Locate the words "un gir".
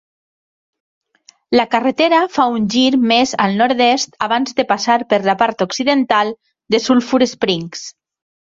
2.55-2.85